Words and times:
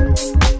Thank 0.00 0.50
you. 0.54 0.59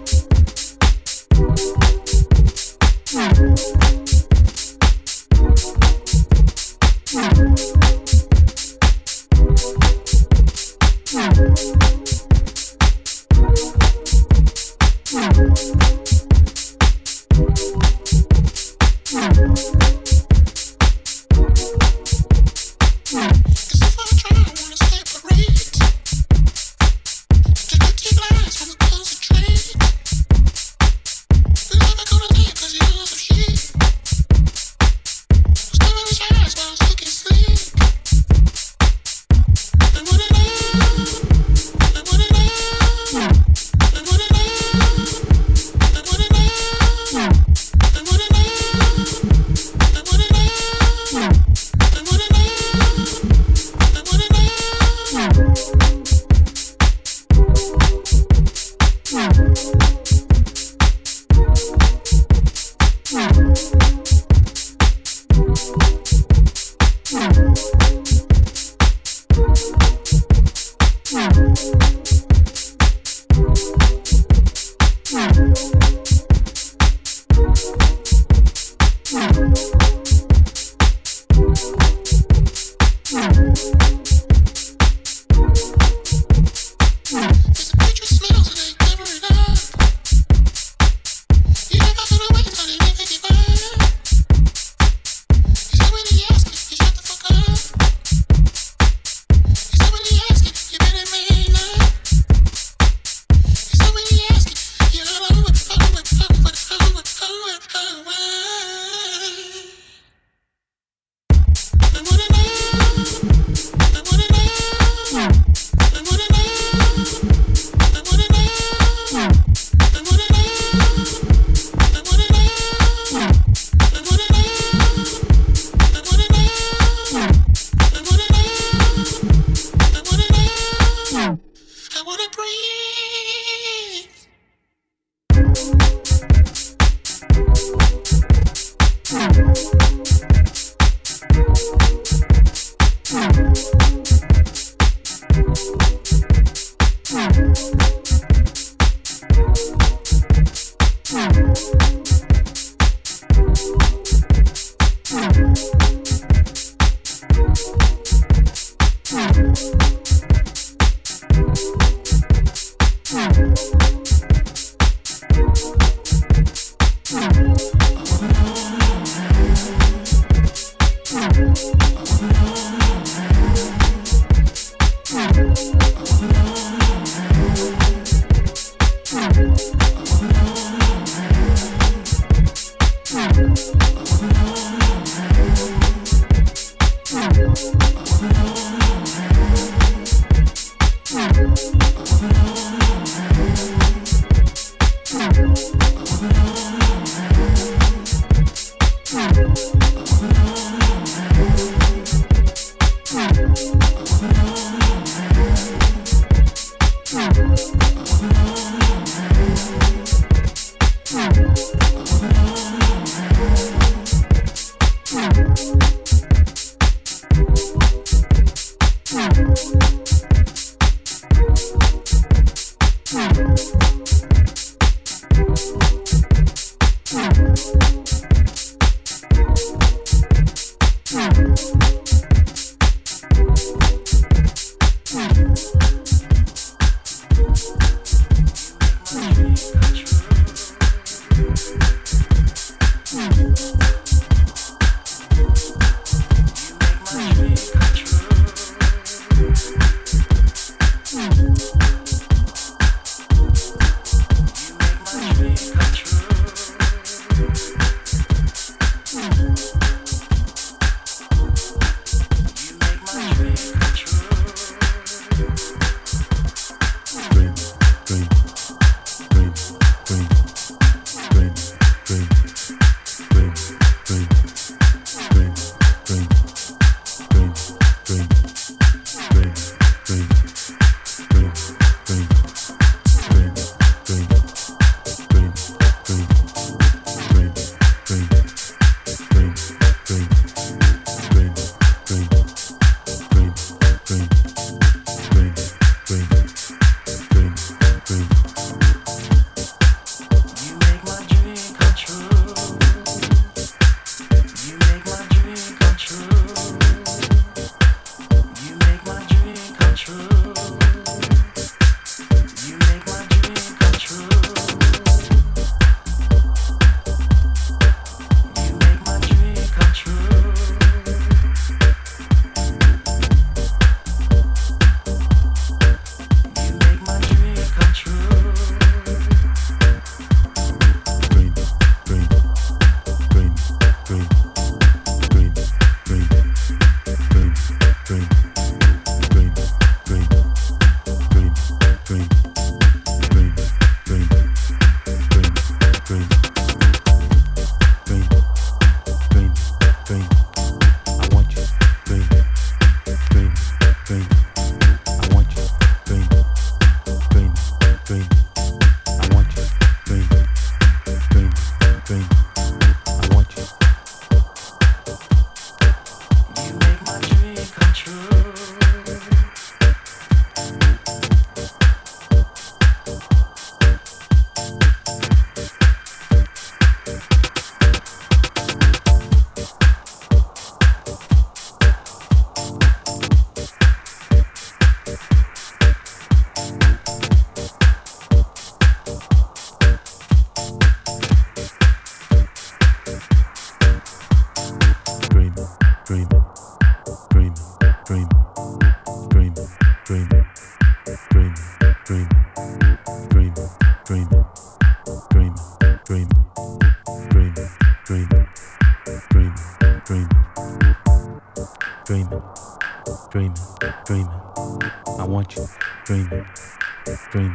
dreaming, 417.30 417.54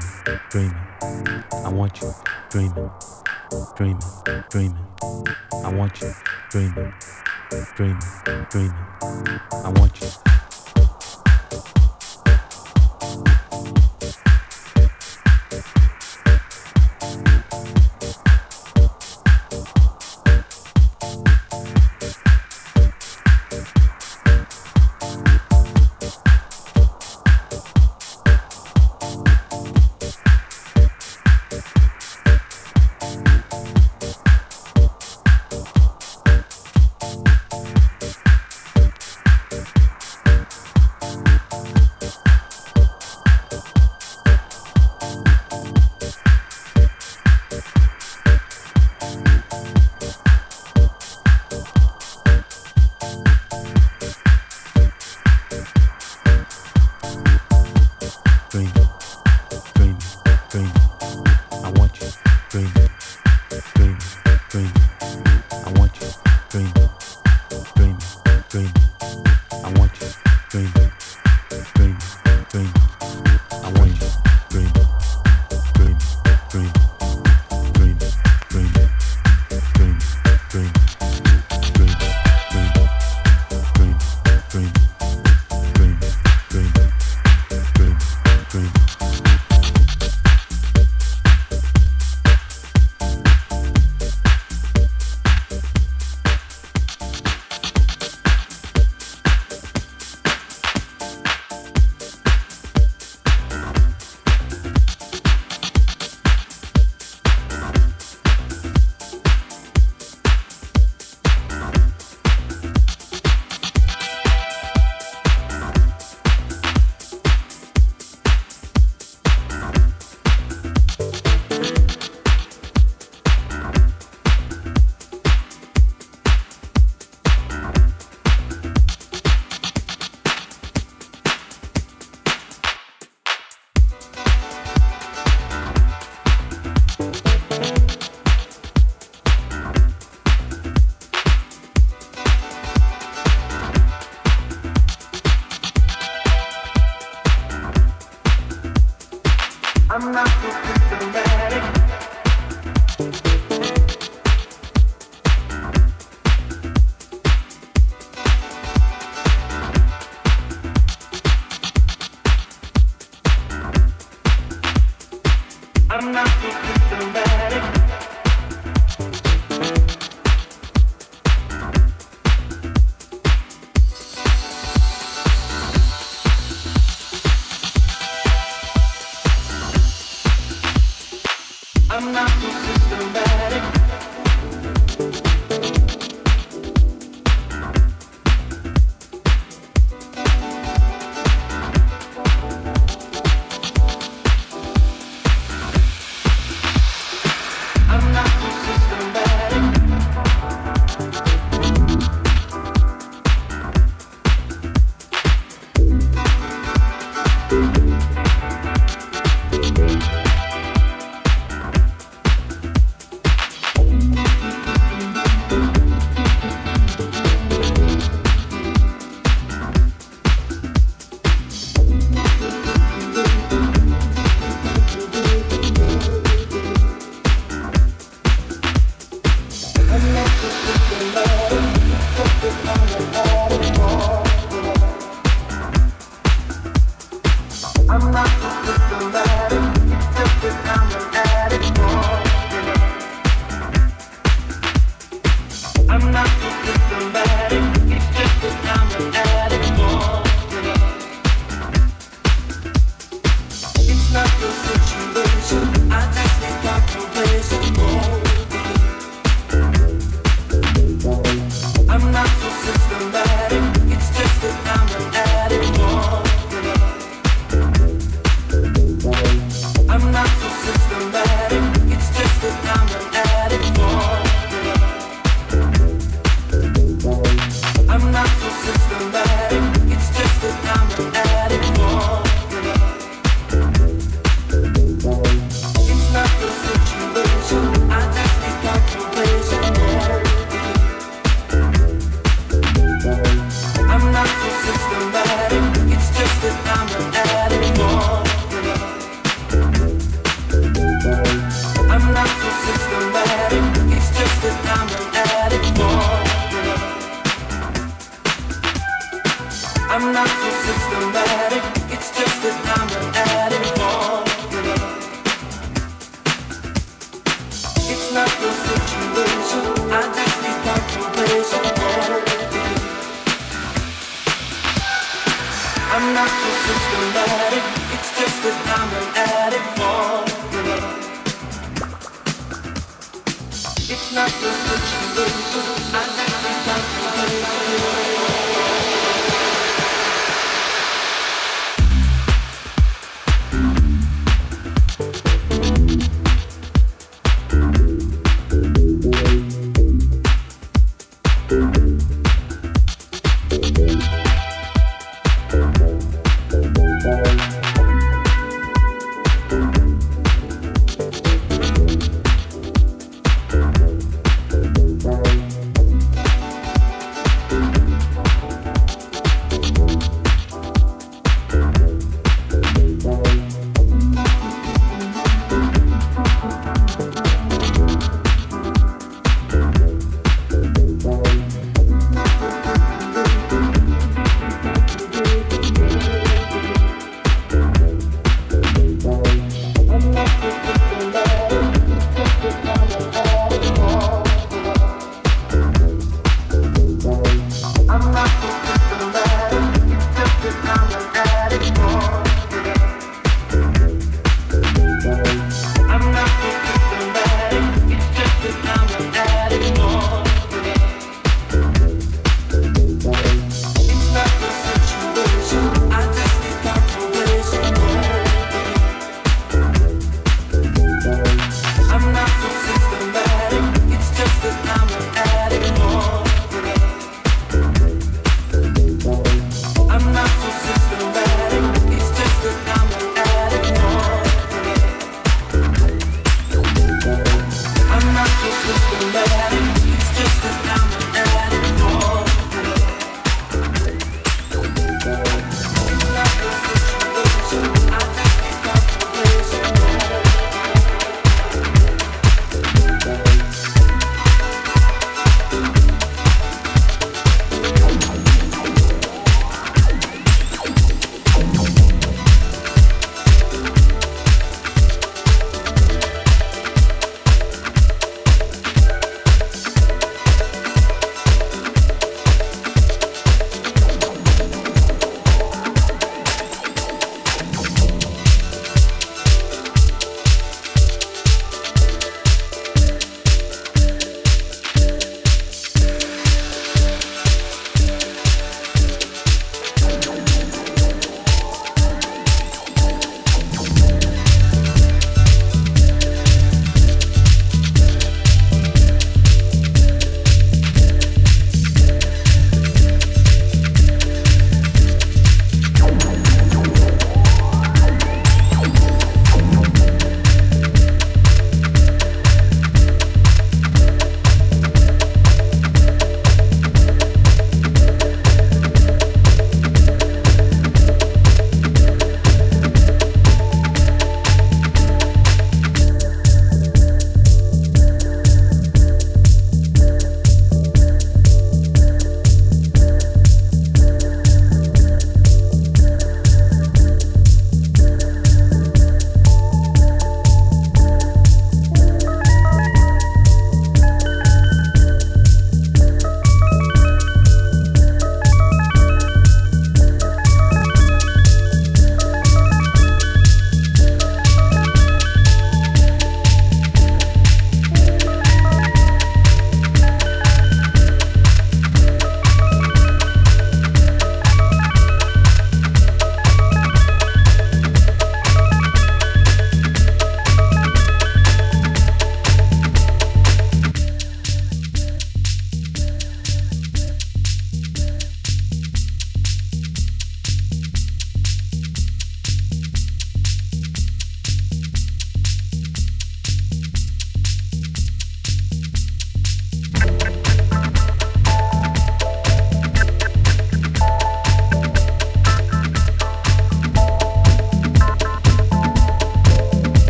dreaming. 0.50 0.76
I 1.64 1.70
want 1.70 2.02
you, 2.02 2.12
dreaming, 2.50 2.90
dreaming, 3.76 4.02
dreaming. 4.50 4.88
I 5.64 5.70
want 5.74 6.02
you, 6.02 6.12
dreaming, 6.50 6.94
dreaming, 7.76 8.00
dreaming. 8.50 8.76
I 9.54 9.74
want 9.76 10.02
you. 10.02 10.35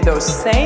those 0.00 0.42
same 0.42 0.61